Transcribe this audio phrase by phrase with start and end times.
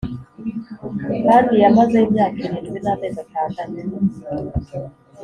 [1.27, 3.77] Kandi yamazeyo imyaka irindwi n amezi atandatu